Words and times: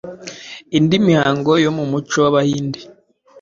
indi 0.77 0.95
mihango 1.07 1.51
yo 1.63 1.71
mu 1.77 1.83
muco 1.91 2.15
w’Abahinde 2.23 2.79